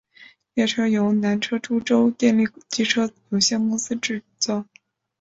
[0.55, 4.65] 列车由南车株洲电力机车有限公司制造。